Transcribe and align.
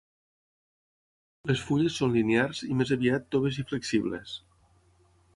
Les 1.49 1.59
fulles 1.67 1.97
són 2.01 2.15
linears 2.15 2.61
i 2.67 2.77
més 2.79 2.93
aviat 2.95 3.27
toves 3.35 3.59
i 3.65 3.67
flexibles. 3.73 4.33